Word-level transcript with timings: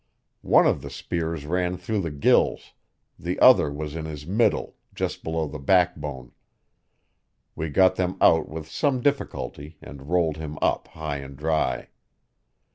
One 0.41 0.65
of 0.65 0.81
the 0.81 0.89
spears 0.89 1.45
ran 1.45 1.77
through 1.77 2.01
the 2.01 2.09
gills; 2.09 2.73
the 3.19 3.39
other 3.39 3.71
was 3.71 3.95
in 3.95 4.05
his 4.05 4.25
middle, 4.25 4.75
just 4.95 5.21
below 5.23 5.45
the 5.47 5.59
backbone. 5.59 6.31
We 7.55 7.69
got 7.69 7.97
them 7.97 8.17
out 8.19 8.49
with 8.49 8.67
some 8.67 9.01
difficulty 9.01 9.77
and 9.79 10.09
rolled 10.09 10.37
him 10.37 10.57
up 10.59 10.87
high 10.87 11.17
and 11.17 11.37
dry. 11.37 11.89